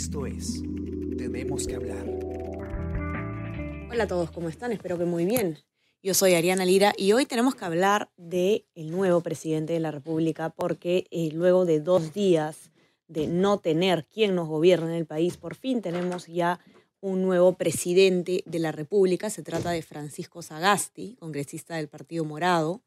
[0.00, 0.62] Esto es
[1.18, 2.06] Tenemos que hablar.
[3.90, 4.72] Hola a todos, ¿cómo están?
[4.72, 5.58] Espero que muy bien.
[6.02, 9.90] Yo soy Ariana Lira y hoy tenemos que hablar de el nuevo presidente de la
[9.90, 12.70] República porque eh, luego de dos días
[13.08, 16.60] de no tener quien nos gobierne en el país, por fin tenemos ya
[17.00, 19.28] un nuevo presidente de la República.
[19.28, 22.80] Se trata de Francisco Sagasti, congresista del Partido Morado.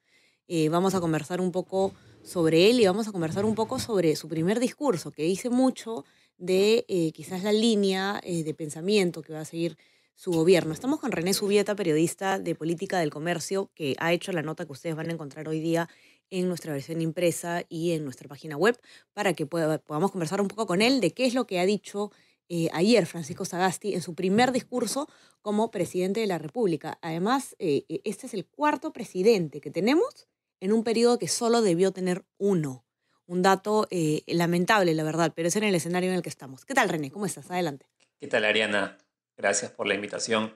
[0.48, 4.16] Eh, vamos a conversar un poco sobre él y vamos a conversar un poco sobre
[4.16, 6.06] su primer discurso, que dice mucho
[6.38, 9.78] de eh, quizás la línea eh, de pensamiento que va a seguir
[10.16, 10.74] su gobierno.
[10.74, 14.72] Estamos con René Subieta, periodista de política del comercio, que ha hecho la nota que
[14.72, 15.90] ustedes van a encontrar hoy día
[16.30, 18.80] en nuestra versión impresa y en nuestra página web,
[19.14, 22.12] para que podamos conversar un poco con él de qué es lo que ha dicho
[22.50, 25.08] eh, ayer Francisco Sagasti en su primer discurso
[25.42, 26.98] como presidente de la República.
[27.02, 30.28] Además, este es el cuarto presidente que tenemos
[30.60, 32.86] en un periodo que solo debió tener uno.
[33.34, 36.66] Un dato eh, lamentable, la verdad, pero es en el escenario en el que estamos.
[36.66, 37.10] ¿Qué tal, René?
[37.10, 37.50] ¿Cómo estás?
[37.50, 37.88] Adelante.
[38.20, 39.00] ¿Qué tal, Ariana?
[39.36, 40.54] Gracias por la invitación.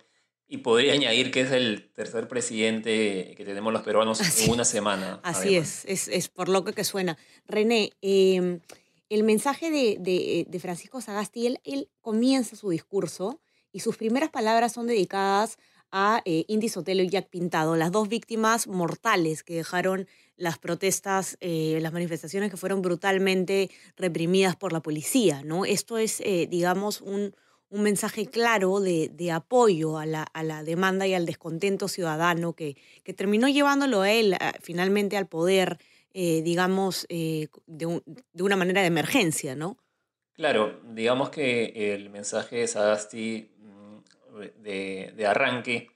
[0.47, 5.19] Y podría añadir que es el tercer presidente que tenemos los peruanos en una semana.
[5.23, 7.17] Así es, es, por lo que suena.
[7.47, 8.59] René, em,
[9.09, 13.41] el mensaje de, Francisco Sagasti, él, él comienza su discurso
[13.72, 15.58] y sus primeras palabras son dedicadas
[15.91, 21.38] a eh, Indy Sotelo y Jack Pintado, las dos víctimas mortales que dejaron las protestas,
[21.41, 25.41] eh, las manifestaciones que fueron brutalmente reprimidas por la policía.
[25.44, 25.66] ¿no?
[25.66, 27.35] Esto es, eh, digamos, un,
[27.69, 32.53] un, mensaje claro de, de apoyo a la, a la, demanda y al descontento ciudadano
[32.53, 35.77] que, que terminó llevándolo a él finalmente al poder,
[36.13, 39.77] digamos, de, de, una manera de emergencia, ¿no?
[40.33, 43.51] Claro, digamos que el mensaje de Sagasti
[44.59, 45.91] de, arranque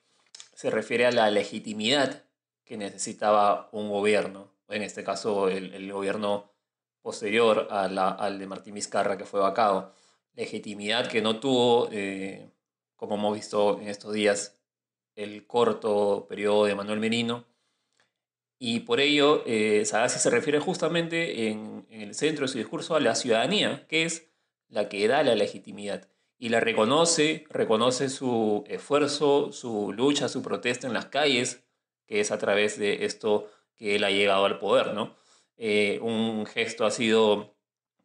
[0.53, 2.23] se refiere a la legitimidad
[2.71, 6.53] que necesitaba un gobierno, en este caso el, gobierno
[7.01, 9.93] posterior al de Martín Vizcarra que fue vacado.
[10.35, 12.49] Legitimidad que no tuvo, eh,
[12.95, 14.57] como hemos visto en estos días,
[15.15, 17.43] el corto periodo de Manuel Merino.
[18.57, 23.01] Y por ello, eh, se refiere justamente en, en el centro de su discurso a
[23.01, 24.29] la ciudadanía, que es
[24.69, 30.87] la que da la legitimidad y la reconoce, reconoce su esfuerzo, su lucha, su protesta
[30.87, 31.65] en las calles,
[32.11, 35.15] que es a través de esto que él ha llegado al poder, ¿no?
[35.55, 37.55] Eh, un gesto ha sido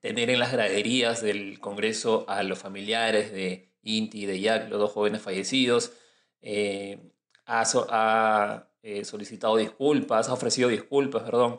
[0.01, 4.79] tener en las graderías del Congreso a los familiares de Inti y de Jack, los
[4.79, 5.93] dos jóvenes fallecidos.
[6.41, 7.01] Eh,
[7.47, 11.59] ha, eh, solicitado disculpas, ha ofrecido disculpas, perdón,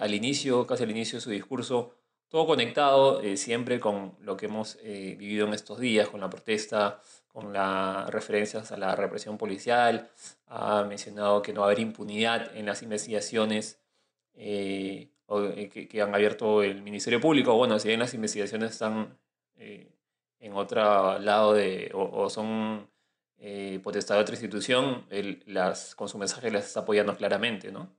[0.00, 1.94] al inicio, casi al inicio de su discurso,
[2.34, 6.28] todo conectado eh, siempre con lo que hemos eh, vivido en estos días, con la
[6.28, 7.00] protesta,
[7.34, 10.08] con las referencias a la represión policial.
[10.46, 13.80] Ha mencionado que no va a haber impunidad en las investigaciones
[14.34, 17.56] eh, que, han abierto el Ministerio Público.
[17.56, 19.18] Bueno, si bien las investigaciones están
[19.56, 22.88] en otro lado de, o, son
[23.82, 25.04] potestad de otra institución,
[25.46, 27.90] las, con su mensaje las está apoyando claramente, ¿no?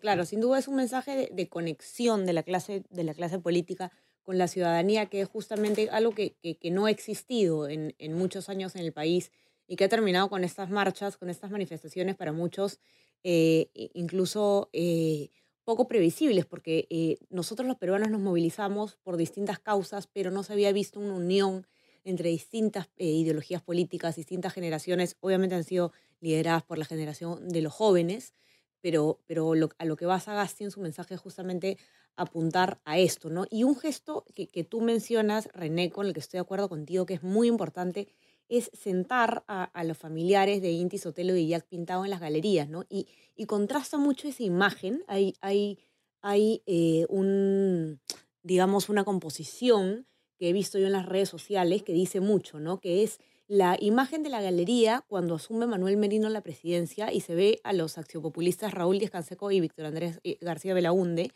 [0.00, 3.92] claro, sin duda es un mensaje de, conexión de la, clase, de la clase política
[4.22, 6.36] con la ciudadanía, que es justamente algo que,
[6.70, 9.32] no ha existido en, muchos años en el país
[9.66, 12.78] y que ha terminado con estas marchas, con estas manifestaciones para muchos
[13.24, 15.30] eh, incluso eh,
[15.64, 20.52] poco previsibles, porque eh, nosotros los peruanos nos movilizamos por distintas causas, pero no se
[20.52, 21.66] había visto una unión
[22.04, 27.72] entre distintas ideologías políticas, distintas generaciones, obviamente han sido lideradas por la generación de los
[27.72, 28.34] jóvenes,
[28.80, 31.78] pero, pero a lo que va Sagasti en su mensaje es justamente
[32.16, 33.46] apuntar a esto, ¿no?
[33.50, 37.06] Y un gesto que, que, tú mencionas, René, con el que estoy de acuerdo contigo,
[37.06, 38.08] que es muy importante,
[38.48, 42.84] es sentar a, los familiares de Inti Sotelo y Jack Pintado en las galerías, ¿no?
[42.90, 45.78] Y, y contrasta mucho esa imagen, hay, hay,
[46.20, 48.00] hay eh, un,
[48.42, 50.06] digamos, una composición
[50.38, 52.78] que he visto yo en las redes sociales que dice mucho, ¿no?
[52.78, 57.34] Que es la imagen de la galería cuando asume Manuel Merino la presidencia y se
[57.34, 61.32] ve a los axiopopulistas Raúl Díaz Canseco y Víctor Andrés eh, García Belaunde,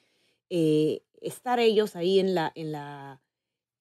[0.50, 3.20] eh, estar ellos ahí en la, en la,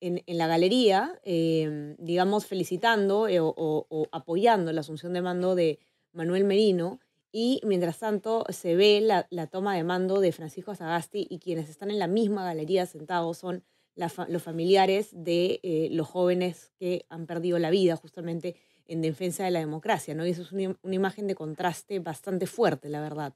[0.01, 5.79] en, la galería, em, digamos, felicitando eh, o, apoyando la asunción de mando de
[6.11, 6.99] Manuel Merino.
[7.31, 11.91] Y mientras tanto se ve la, toma de mando de Francisco Sagasti y quienes están
[11.91, 13.63] en la misma galería sentados son
[13.95, 18.55] los familiares de eh, los jóvenes que han perdido la vida justamente
[18.87, 20.25] en defensa de la democracia, ¿no?
[20.25, 23.33] Y eso es una, imagen de contraste bastante fuerte, la verdad.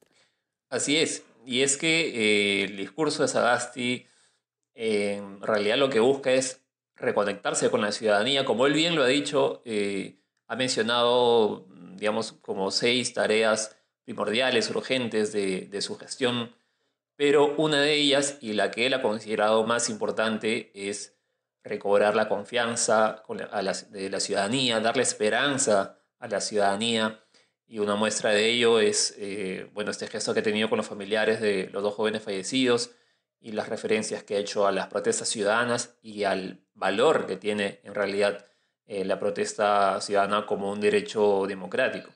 [0.69, 4.05] Así es, y es que eh, el discurso de Sagasti
[4.75, 6.63] en realidad lo que busca es
[6.95, 12.71] reconectarse con la ciudadanía, como él bien lo ha dicho, eh, ha mencionado, digamos, como
[12.71, 13.75] seis tareas
[14.05, 16.53] primordiales, urgentes de, de su gestión
[17.19, 21.17] pero una de ellas, y la que él ha considerado más importante, es
[21.65, 23.23] recobrar la confianza
[23.89, 27.21] de la ciudadanía, darle esperanza a la ciudadanía.
[27.71, 30.87] Y una muestra de ello es eh, bueno, este gesto que he tenido con los
[30.87, 32.95] familiares de los dos jóvenes fallecidos
[33.39, 37.79] y las referencias que ha hecho a las protestas ciudadanas y al valor que tiene
[37.83, 38.47] en realidad
[38.87, 42.09] eh, la protesta ciudadana como un derecho democrático.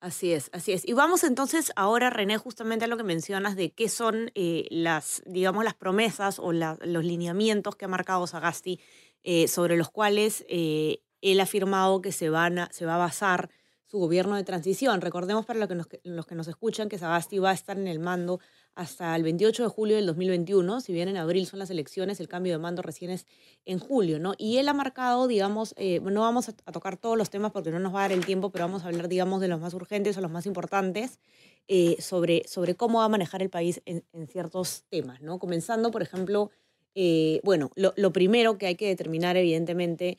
[0.00, 0.88] Así es, así es.
[0.88, 5.22] Y vamos entonces ahora, René, justamente a lo que mencionas de qué son eh, las,
[5.26, 8.80] digamos, las promesas o los lineamientos que ha marcado Sagasti
[9.24, 13.50] eh, sobre los cuales él ha afirmado que se, van se va a basar
[13.90, 15.00] su gobierno de transición.
[15.00, 17.88] Recordemos para los que, nos, los que nos escuchan que Sagasti va a estar en
[17.88, 18.38] el mando
[18.76, 20.80] hasta el 28 de julio del 2021.
[20.80, 23.26] Si bien en abril son las elecciones, el cambio de mando recién es
[23.64, 24.34] en julio, ¿no?
[24.38, 27.80] Y él ha marcado, digamos, eh, no vamos a, tocar todos los temas porque no
[27.80, 30.16] nos va a dar el tiempo, pero vamos a hablar, digamos, de los más urgentes
[30.16, 31.18] o los más importantes
[31.66, 35.40] eh, sobre, sobre cómo va a manejar el país en, ciertos temas, ¿no?
[35.40, 36.50] Comenzando, por ejemplo,
[36.94, 40.16] eh, bueno, lo, primero que hay que determinar, evidentemente,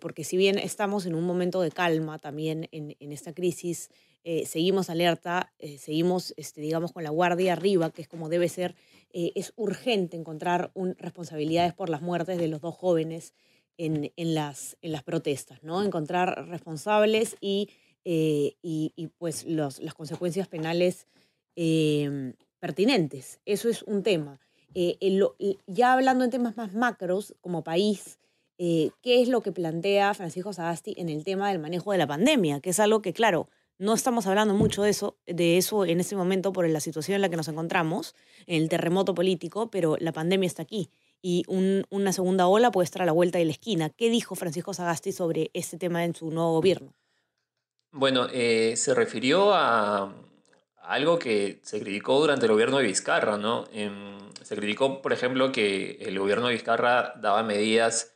[0.00, 3.90] porque si bien estamos en un momento de calma también en, esta crisis
[4.28, 8.48] eh, seguimos alerta, eh, seguimos, este, digamos, con la guardia arriba, que es como debe
[8.48, 8.74] ser.
[9.12, 13.34] Eh, es urgente encontrar responsabilidades por las muertes de los dos jóvenes
[13.78, 15.80] en, las, protestas, ¿no?
[15.80, 17.68] Encontrar responsables y,
[19.18, 21.06] pues las consecuencias penales
[21.54, 23.38] em, pertinentes.
[23.44, 24.40] Eso es un tema.
[25.68, 28.18] ya hablando en temas más macros, como país,
[28.58, 32.60] ¿qué es lo que plantea Francisco Sagasti en el tema del manejo de la pandemia?
[32.60, 33.48] Que es algo que, claro,
[33.78, 37.22] no estamos hablando mucho de eso, de eso en este momento por la situación en
[37.22, 38.14] la que nos encontramos,
[38.46, 40.90] en el terremoto político, pero la pandemia está aquí
[41.22, 43.90] y una segunda ola puede estar a la vuelta de la esquina.
[43.90, 46.94] ¿Qué dijo Francisco Sagasti sobre este tema en su nuevo gobierno?
[47.90, 50.14] Bueno, eh, se refirió a,
[50.82, 53.64] algo que se criticó durante el gobierno de Vizcarra, ¿no?
[53.72, 58.15] Em, se criticó, por ejemplo, que el gobierno de Vizcarra daba medidas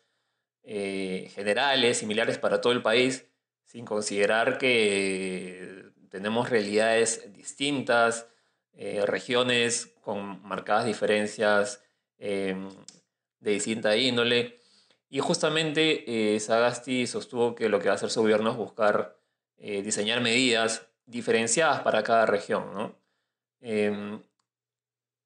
[0.73, 3.27] eh, generales, similares para todo el país,
[3.65, 8.29] sin considerar que tenemos realidades distintas,
[8.75, 11.83] eh, regiones con marcadas diferencias
[12.19, 12.69] em,
[13.41, 14.61] de distinta índole.
[15.09, 19.19] Y justamente eh, Sagasti sostuvo que lo que va a hacer su gobierno es buscar
[19.59, 22.73] diseñar medidas diferenciadas para cada región.
[22.73, 22.95] ¿no?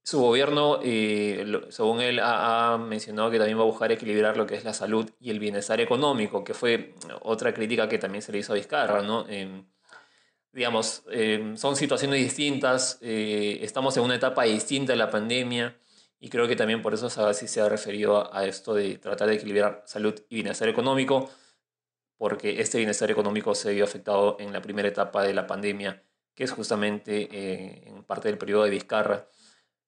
[0.05, 4.55] Su gobierno, eh, según él, ha, mencionado que también va a buscar equilibrar lo que
[4.55, 8.39] es la salud y el bienestar económico, que fue otra crítica que también se le
[8.39, 9.27] hizo a Vizcarra, ¿no?
[9.31, 9.65] Em,
[10.53, 15.75] digamos, em, son situaciones distintas, eh, estamos en una etapa distinta de la pandemia
[16.21, 19.85] y creo que también por eso se ha referido a, esto de tratar de equilibrar
[19.87, 21.31] salud y bienestar económico,
[22.19, 26.03] porque este bienestar económico se vio afectado en la primera etapa de la pandemia,
[26.35, 29.29] que es justamente eh, en parte del periodo de Vizcarra.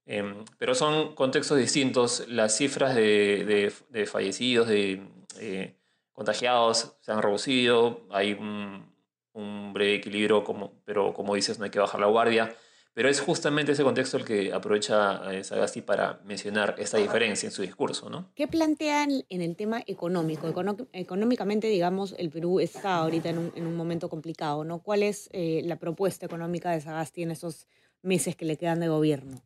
[0.06, 2.24] Em, pero son contextos distintos.
[2.28, 5.02] Las cifras de, de, fallecidos, de
[5.40, 5.76] eh,
[6.12, 8.06] contagiados, se han reducido.
[8.10, 8.86] Hay un,
[9.32, 12.54] un, breve equilibrio, como, pero como dices, no hay que bajar la guardia.
[12.94, 17.52] Pero es justamente ese contexto el que aprovecha eh, Sagasti para mencionar esta diferencia en
[17.52, 18.08] su discurso.
[18.08, 18.30] ¿no?
[18.34, 20.50] ¿Qué plantean en el tema económico?
[20.94, 24.64] económicamente, digamos, el Perú está ahorita en un, en un momento complicado.
[24.64, 24.78] ¿no?
[24.78, 27.66] ¿Cuál es eh, la propuesta económica de Sagasti en esos
[28.00, 29.42] meses que le quedan de gobierno?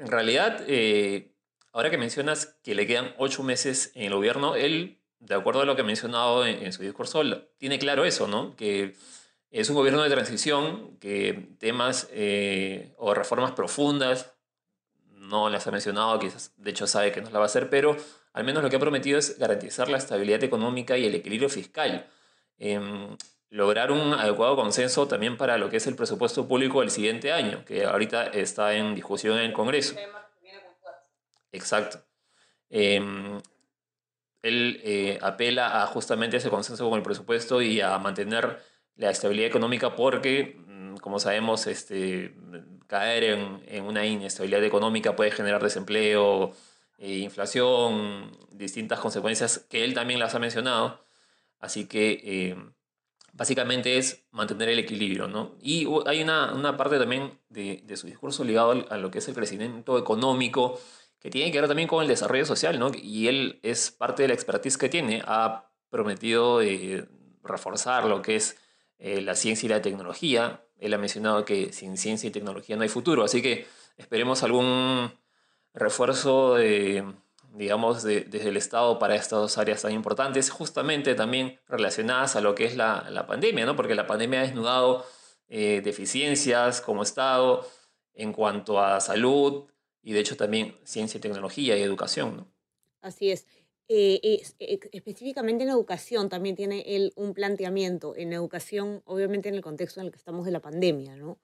[0.00, 1.34] En realidad, eh,
[1.72, 5.66] ahora que mencionas que le quedan ocho meses en el gobierno, él, de acuerdo a
[5.66, 7.22] lo que ha mencionado en, su discurso,
[7.58, 8.56] tiene claro eso, ¿no?
[8.56, 8.96] Que
[9.50, 14.32] es un gobierno de transición, que temas eh, o reformas profundas
[15.10, 17.94] no las ha mencionado, quizás de hecho sabe que no la va a hacer, pero
[18.32, 22.08] al menos lo que ha prometido es garantizar la estabilidad económica y el equilibrio fiscal.
[22.56, 23.18] Em,
[23.50, 27.64] lograr un adecuado consenso también para lo que es el presupuesto público del siguiente año,
[27.64, 29.96] que ahorita está en discusión en el Congreso.
[31.52, 32.00] Exacto.
[32.70, 33.40] Em,
[34.42, 38.60] él eh, apela a justamente ese consenso con el presupuesto y a mantener
[38.96, 42.34] la estabilidad económica porque, mm, como sabemos, este,
[42.86, 46.52] caer en, una inestabilidad económica puede generar desempleo,
[46.98, 51.02] e inflación, distintas consecuencias que él también las ha mencionado.
[51.60, 52.72] Así que em,
[53.32, 55.56] básicamente es mantener el equilibrio, ¿no?
[55.60, 59.28] Y hay una, una parte también de, de, su discurso ligado a lo que es
[59.28, 60.80] el crecimiento económico,
[61.18, 62.90] que tiene que ver también con el desarrollo social, ¿no?
[62.94, 67.06] Y él es parte de la expertise que tiene, ha prometido eh,
[67.42, 68.56] reforzar lo que es
[68.98, 70.64] eh, la ciencia y la tecnología.
[70.78, 75.12] Él ha mencionado que sin ciencia y tecnología no hay futuro, así que esperemos algún
[75.74, 77.04] refuerzo de
[77.54, 82.54] digamos, desde el Estado para estas dos áreas tan importantes, justamente también relacionadas a lo
[82.54, 83.76] que es la, la pandemia, ¿no?
[83.76, 85.04] porque la pandemia ha desnudado
[85.48, 87.66] eh, deficiencias como Estado
[88.14, 89.68] en cuanto a salud
[90.02, 92.36] y de hecho también ciencia y tecnología y educación.
[92.36, 92.46] ¿no?
[93.00, 93.46] Así es.
[93.88, 94.42] eh,
[94.92, 100.06] específicamente en educación también tiene él un planteamiento, en educación obviamente en el contexto en
[100.06, 101.38] el que estamos de la pandemia, ¿no?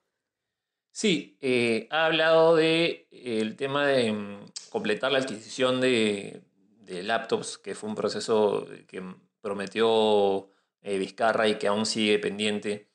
[0.97, 6.41] Sí, eh, ha hablado de el tema de mm, completar la adquisición de,
[6.87, 9.03] laptops, que fue un proceso que
[9.39, 10.49] prometió
[10.81, 12.89] eh, Vizcarra y que aún sigue pendiente.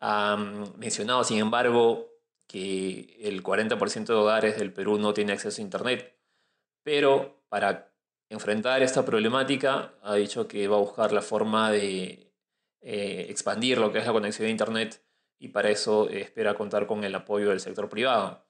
[0.00, 2.08] Ha mm, mencionado, sin embargo,
[2.46, 6.16] que el 40% de hogares del Perú no tiene acceso a Internet,
[6.82, 7.92] pero para
[8.30, 12.32] enfrentar esta problemática ha dicho que va a buscar la forma de
[12.80, 15.05] eh, expandir lo que es la conexión a Internet
[15.38, 18.46] y para eso espera contar con el apoyo del sector privado.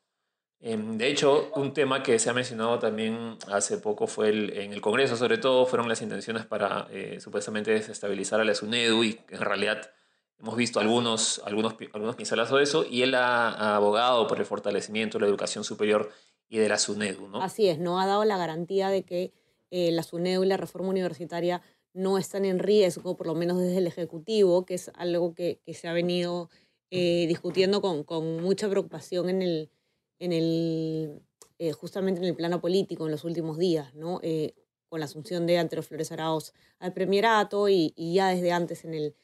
[0.58, 4.72] Em, de hecho, un tema que se ha mencionado también hace poco fue el, en
[4.72, 9.20] el Congreso, sobre todo, fueron las intenciones para eh, supuestamente desestabilizar a la SUNEDU y
[9.30, 9.90] en realidad
[10.38, 15.18] hemos visto algunos, algunos, algunos pincelazos de eso y él ha, abogado por el fortalecimiento
[15.18, 16.10] de la educación superior
[16.48, 17.28] y de la SUNEDU.
[17.28, 17.42] ¿no?
[17.42, 19.32] Así es, no ha dado la garantía de que
[19.70, 21.60] eh, la SUNEDU y la reforma universitaria
[21.92, 25.74] no están en riesgo, por lo menos desde el Ejecutivo, que es algo que, que
[25.74, 26.50] se ha venido
[26.90, 29.70] eh, discutiendo con, con mucha preocupación en el
[30.18, 31.20] en el,
[31.58, 34.20] eh, justamente en el plano político en los últimos días, ¿no?
[34.22, 34.54] Eh,
[34.88, 38.94] con la asunción de Antero Flores Arauz al premierato y, y, ya desde antes en
[38.94, 39.14] el,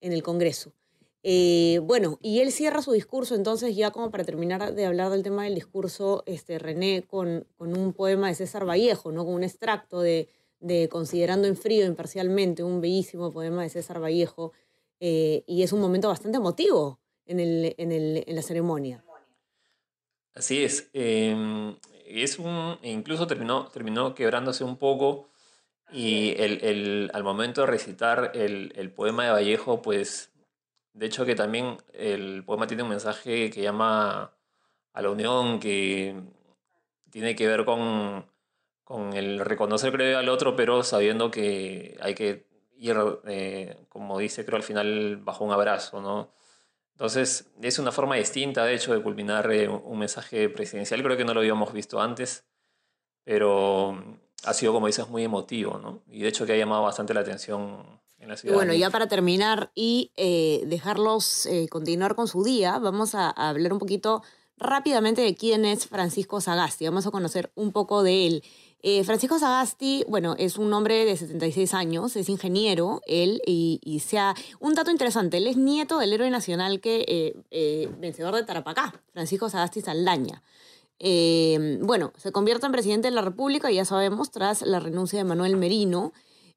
[0.00, 0.72] en el Congreso.
[1.22, 5.44] Bueno, y él cierra su discurso, entonces ya como para terminar de hablar del tema
[5.44, 9.26] del discurso, este, René, con, con un poema de César Vallejo, ¿no?
[9.26, 10.28] con un extracto de,
[10.60, 14.52] de Considerando en frío imparcialmente, un bellísimo poema de César Vallejo,
[14.98, 16.98] y es un momento bastante emotivo
[17.30, 19.04] en, el, en, el, en la ceremonia.
[20.34, 20.90] Así es.
[20.92, 25.28] Em, es un, incluso terminó, terminó quebrándose un poco
[25.92, 30.32] y el, el, al momento de recitar el, el, poema de Vallejo, pues
[30.92, 34.32] de hecho que también el poema tiene un mensaje que llama
[34.92, 36.14] a la unión, que
[37.10, 38.26] tiene que ver con,
[38.84, 42.46] con el reconocer creo al otro, pero sabiendo que hay que
[42.76, 42.96] ir,
[43.26, 46.32] eh, como dice creo al final, bajo un abrazo, ¿no?
[47.00, 51.02] Entonces, es una forma distinta, de hecho, de culminar eh, un mensaje presidencial.
[51.02, 52.44] Creo que no lo habíamos visto antes,
[53.24, 56.02] pero ha sido, como dices, muy emotivo, ¿no?
[56.10, 58.54] Y de hecho que ha llamado bastante la atención en la ciudad.
[58.54, 63.72] bueno, ya para terminar y eh, dejarlos eh, continuar con su día, vamos a, hablar
[63.72, 64.22] un poquito
[64.58, 66.84] rápidamente de quién es Francisco Sagasti.
[66.84, 68.44] Vamos a conocer un poco de él.
[68.82, 74.34] Eh, Francisco Sagasti, bueno, es un hombre de 76 años, es ingeniero, él, y, sea...
[74.58, 79.02] Un dato interesante, él es nieto del héroe nacional que, eh, eh, vencedor de Tarapacá,
[79.12, 80.42] Francisco Sagasti Saldaña.
[81.82, 85.56] bueno, se convierte en presidente de la República, ya sabemos, tras la renuncia de Manuel
[85.56, 86.12] Merino.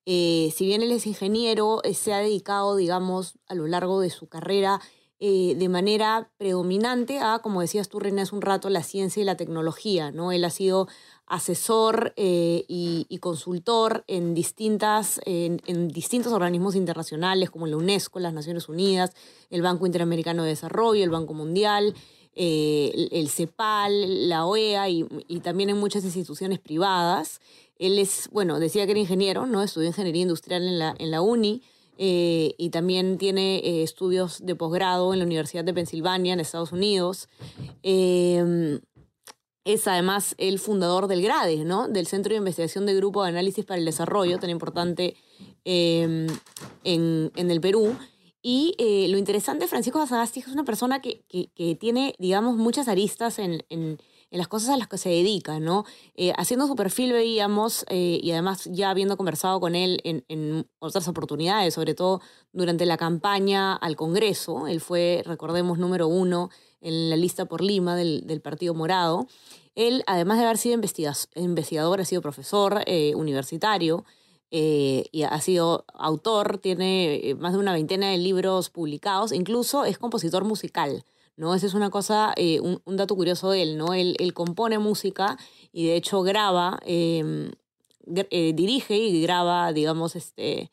[0.06, 4.80] si bien él es ingeniero, se ha dedicado, digamos, a lo largo de su carrera
[5.24, 9.38] de manera predominante a, como decías tú, René, hace un rato, la ciencia y la
[9.38, 10.34] tecnología, ¿no?
[10.34, 10.90] Él ha sido
[11.28, 18.68] asesor eh, y, consultor en, distintas, en, distintos organismos internacionales como la UNESCO, las Naciones
[18.68, 19.14] Unidas,
[19.50, 21.96] el Banco Interamericano de Desarrollo, el Banco Mundial,
[22.36, 25.06] eh, el, CEPAL, la OEA y,
[25.42, 27.40] también en muchas instituciones privadas.
[27.80, 29.64] Él es, bueno, decía que era ingeniero, ¿no?
[29.64, 31.64] Estudió ingeniería industrial en la, en la UNI.
[31.98, 37.30] Eh, y también tiene estudios de posgrado en la Universidad de Pensilvania, en Estados Unidos.
[39.66, 41.88] Es además el fundador del GRADE, ¿no?
[41.88, 45.16] del Centro de Investigación de Grupo de Análisis para el Desarrollo, tan importante
[45.64, 46.28] em,
[46.84, 47.96] en, el Perú.
[48.42, 51.24] Y eh, lo interesante Francisco Sagasti es una persona que,
[51.80, 53.64] tiene, digamos, muchas aristas en,
[54.38, 55.86] las cosas a las que se dedica, ¿no?
[56.16, 61.08] Eh, haciendo su perfil veíamos, eh, y además ya habiendo conversado con él en, otras
[61.08, 62.22] oportunidades, sobre todo
[62.52, 66.50] durante la campaña al Congreso, él fue, recordemos, número uno
[66.82, 69.28] en la lista por Lima del, del Partido Morado.
[69.76, 74.06] Él, además de haber sido investigador, ha sido profesor eh, universitario
[74.52, 79.84] eh, y ha sido autor, tiene eh, más de una veintena de libros publicados, incluso
[79.86, 81.04] es compositor musical.
[81.36, 81.56] ¿No?
[81.56, 83.94] Esa es una cosa, un, un, dato curioso de él, ¿no?
[83.94, 85.38] Él, él compone música
[85.72, 87.52] y de hecho graba, em,
[88.06, 90.72] dirige y graba, digamos, este,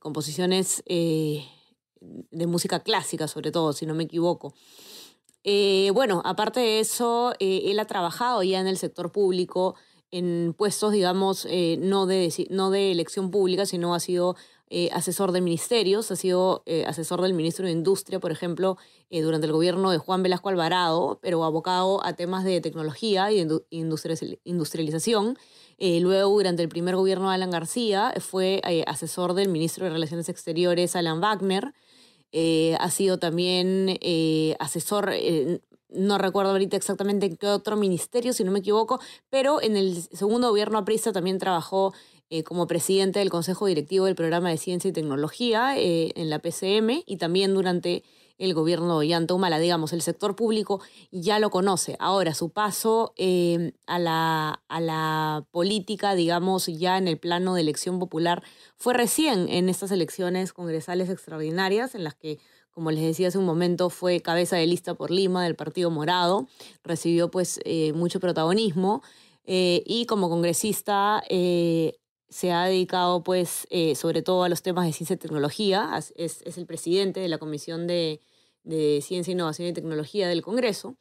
[0.00, 4.54] composiciones de música clásica, sobre todo, si no me equivoco.
[5.48, 9.76] Eh, bueno, aparte de eso, eh, él ha trabajado ya en el sector público
[10.10, 14.34] en puestos, digamos, eh, no, de, no de elección pública, sino ha sido
[14.92, 18.76] asesor de ministerios, ha sido asesor del ministro de Industria, por ejemplo,
[19.10, 23.60] durante el gobierno de Juan Velasco Alvarado, pero abocado a temas de tecnología y de
[24.44, 25.38] industrialización.
[25.78, 30.96] luego, durante el primer gobierno de Alan García, fue asesor del ministro de Relaciones Exteriores,
[30.96, 31.72] Alan Wagner.
[32.32, 35.12] Eh, ha sido también eh, asesor,
[35.88, 40.02] no recuerdo ahorita exactamente en qué otro ministerio, si no me equivoco, pero en el
[40.02, 41.94] segundo gobierno aprista también trabajó
[42.28, 46.40] eh, como presidente del Consejo Directivo del Programa de Ciencia y Tecnología eh, en la
[46.40, 48.02] PCM y también durante
[48.36, 50.80] el gobierno de Ollanta Humala, digamos, el sector público
[51.12, 51.94] ya lo conoce.
[52.00, 57.60] Ahora, su paso eh, a, la, a la política, digamos, ya en el plano de
[57.60, 58.42] elección popular,
[58.76, 62.40] fue recién en estas elecciones congresales extraordinarias en las que
[62.72, 66.46] como les decía hace un momento, fue cabeza de lista por Lima del Partido Morado,
[66.84, 67.58] recibió pues
[67.94, 69.02] mucho protagonismo
[69.46, 71.22] y como congresista
[72.28, 76.42] se ha dedicado pues eh, sobre todo a los temas de ciencia y tecnología, es,
[76.56, 78.20] el presidente de la Comisión de,
[79.00, 80.96] Ciencia, Innovación y Tecnología del Congreso,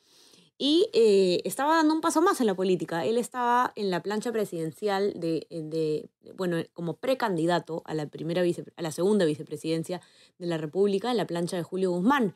[0.58, 3.06] y eh, estaba dando un paso más en la política.
[3.06, 8.92] Él estaba en la plancha presidencial de, bueno, como precandidato a la, primera a la
[8.92, 10.00] segunda vicepresidencia
[10.38, 12.36] de la República, en la plancha de Julio Guzmán.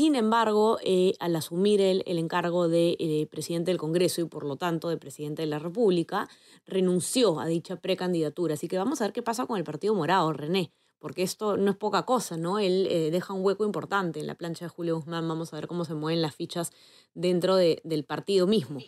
[0.00, 4.46] Sin embargo, eh, al asumir el, el encargo de eh, presidente del Congreso y por
[4.46, 6.26] lo tanto de presidente de la República,
[6.64, 8.54] renunció a dicha precandidatura.
[8.54, 11.72] Así que vamos a ver qué pasa con el Partido Morado, René, porque esto no
[11.72, 12.58] es poca cosa, ¿no?
[12.58, 15.28] Él eh, deja un hueco importante en la plancha de Julio Guzmán.
[15.28, 16.72] Vamos a ver cómo se mueven las fichas
[17.12, 18.80] dentro de, del partido mismo.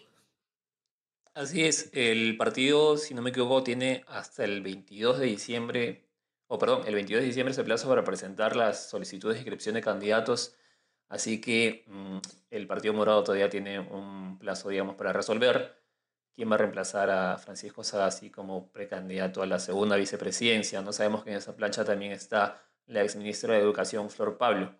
[1.34, 6.08] Así es, el partido, si no me equivoco, tiene hasta el 22 de diciembre,
[6.46, 9.74] o perdón, el 22 de diciembre es el plazo para presentar las solicitudes de inscripción
[9.74, 10.56] de candidatos
[11.12, 12.16] Así que mm,
[12.48, 15.76] el Partido Morado todavía tiene un plazo, digamos, para resolver
[16.34, 20.80] quién va a reemplazar a Francisco Sagasti como precandidato a la segunda vicepresidencia.
[20.80, 24.74] No sabemos que en esa plancha también está la exministra de Educación, Flor Pablo.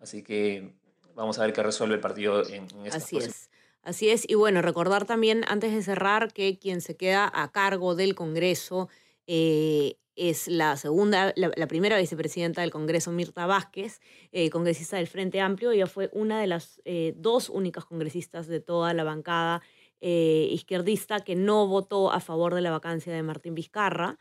[0.00, 0.74] Así que
[1.14, 3.48] vamos a ver qué resuelve el partido en, en Así es.
[3.84, 4.28] Así es.
[4.28, 8.88] Y bueno, recordar también, antes de cerrar, que quien se queda a cargo del Congreso
[9.28, 14.00] eh, es la segunda, la, primera vicepresidenta del Congreso, Mirta Vázquez,
[14.32, 15.70] eh, congresista del Frente Amplio.
[15.70, 19.62] Ella fue una de las eh, dos únicas congresistas de toda la bancada
[20.00, 24.18] eh, izquierdista que no votó a favor de la vacancia de Martín Vizcarra.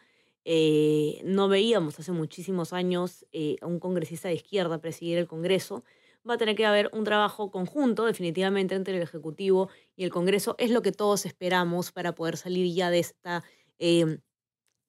[1.23, 3.25] no veíamos hace muchísimos años
[3.61, 5.83] a un congresista de izquierda presidir el Congreso.
[6.29, 10.55] Va a tener que haber un trabajo conjunto, definitivamente, entre el Ejecutivo y el Congreso.
[10.57, 13.43] Es lo que todos esperamos para poder salir ya de esta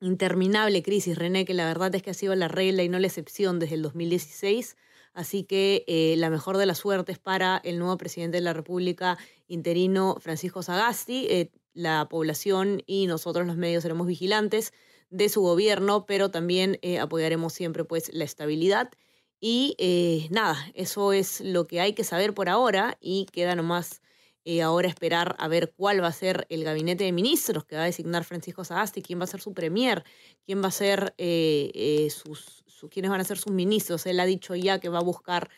[0.00, 3.06] interminable crisis, René, que la verdad es que ha sido la regla y no la
[3.06, 4.76] excepción desde el 2016.
[5.12, 9.18] Así que eh, la mejor de las suertes para el nuevo presidente de la República
[9.48, 11.26] interino, Francisco Sagasti.
[11.28, 14.72] Eh, la población y nosotros los medios seremos vigilantes
[15.10, 18.90] de su gobierno, pero también eh, apoyaremos siempre pues, la estabilidad.
[19.40, 24.02] Y nada, eso es lo que hay que saber por ahora y queda nomás
[24.44, 27.82] eh, ahora esperar a ver cuál va a ser el gabinete de ministros que va
[27.82, 30.02] a designar Francisco Sagasti, quién va a ser su premier,
[30.46, 34.06] quién va a ser eh, eh, sus, quiénes van a ser sus ministros.
[34.06, 35.50] Él ha dicho ya que va a buscar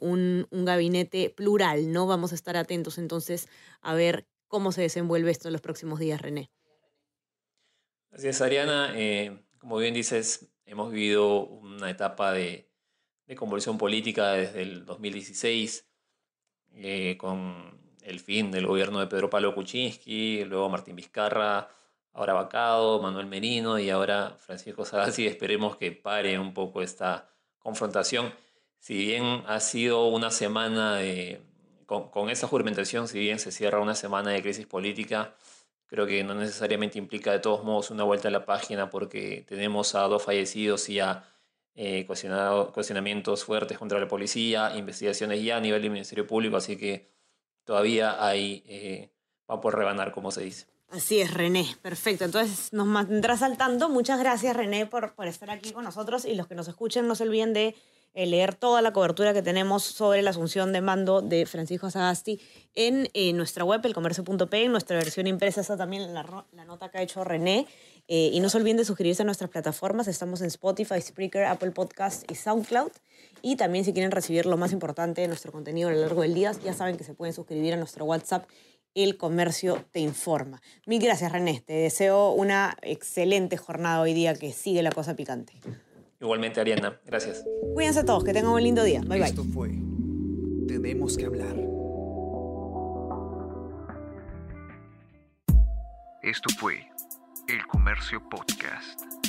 [0.00, 2.06] un, gabinete plural, ¿no?
[2.06, 3.48] Vamos a estar atentos entonces
[3.80, 6.50] a ver cómo se desenvuelve esto en los próximos días, René.
[8.10, 8.94] Así Ariana.
[9.58, 12.68] como bien dices, hemos vivido una etapa de
[13.34, 15.86] convulsión política desde el 2016
[17.16, 21.68] con el fin del gobierno de Pedro Pablo Kuczynski, luego Martín Vizcarra,
[22.12, 25.26] ahora Bacado, Manuel Merino y ahora Francisco Sagasti.
[25.26, 28.32] Esperemos que pare un poco esta confrontación.
[28.78, 31.40] Si bien ha sido una semana de,
[31.86, 35.34] con, con esa juramentación, si bien se cierra una semana de crisis política,
[35.86, 39.94] creo que no necesariamente implica de todos modos una vuelta a la página porque tenemos
[39.94, 41.24] a dos fallecidos y a
[41.74, 47.08] eh, cuestionamientos fuertes contra la policía, investigaciones ya a nivel del Ministerio Público, así que
[47.64, 49.12] todavía hay eh,
[49.50, 50.66] va por rebanar, como se dice.
[50.90, 51.66] Así es, René.
[51.80, 52.24] Perfecto.
[52.24, 53.88] Entonces nos mantendrá saltando.
[53.88, 56.24] Muchas gracias, René, por, por estar aquí con nosotros.
[56.24, 57.74] Y los que nos escuchen, no se olviden de
[58.14, 62.40] eh, leer toda la cobertura que tenemos sobre la asunción de mando de Francisco Sagasti
[62.74, 66.98] en eh, nuestra web, elcomercio.p, en nuestra versión impresa está también la, la nota que
[66.98, 67.66] ha hecho René.
[68.08, 70.08] y no se olviden de suscribirse a nuestras plataformas.
[70.08, 72.90] Estamos en Spotify, Spreaker, Apple Podcast y SoundCloud.
[73.42, 76.34] Y también si quieren recibir lo más importante de nuestro contenido a lo largo del
[76.34, 78.48] día, ya saben que se pueden suscribir a nuestro WhatsApp
[78.94, 80.62] El Comercio Te Informa.
[80.86, 81.62] Mil gracias, René.
[81.66, 85.54] Te deseo una excelente jornada hoy día que sigue la cosa picante.
[86.22, 87.00] Igualmente, Ariana.
[87.04, 87.44] Gracias.
[87.74, 89.00] Cuídense todos, que tengan un lindo día.
[89.00, 89.28] Bye, bye.
[89.28, 89.70] Esto fue
[90.68, 91.56] Tenemos que hablar.
[96.22, 96.86] Esto fue
[97.48, 99.21] El Comercio Podcast.